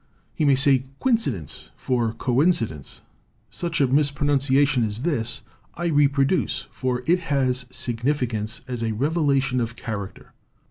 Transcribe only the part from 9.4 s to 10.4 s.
of character.